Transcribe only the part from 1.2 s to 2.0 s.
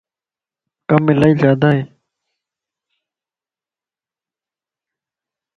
زياده ائي.